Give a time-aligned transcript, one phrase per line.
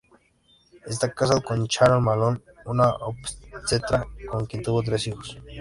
[0.87, 5.37] Está casado con Sharon Malone, una obstetra, con quien tuvo tres hijos.